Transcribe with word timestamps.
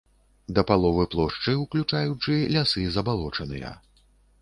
Да 0.57 0.63
паловы 0.71 1.05
плошчы, 1.11 1.55
уключаючы, 1.65 2.41
лясы 2.57 2.89
забалочаныя. 2.99 3.75